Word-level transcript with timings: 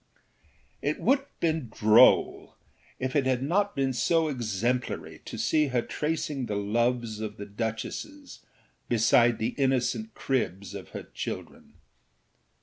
It 0.81 0.99
would 0.99 1.19
have 1.19 1.39
been 1.39 1.69
droll 1.69 2.55
if 2.97 3.15
it 3.15 3.27
had 3.27 3.43
not 3.43 3.75
been 3.75 3.93
so 3.93 4.29
exemplary 4.29 5.21
to 5.25 5.37
see 5.37 5.67
her 5.67 5.83
tracing 5.83 6.47
the 6.47 6.55
loves 6.55 7.19
of 7.19 7.37
the 7.37 7.45
duchesses 7.45 8.39
beside 8.89 9.37
the 9.37 9.53
innocent 9.59 10.15
cribs 10.15 10.73
of 10.73 10.89
her 10.89 11.03
children. 11.03 11.75